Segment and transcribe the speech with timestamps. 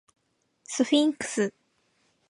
[0.63, 1.53] スフィンクス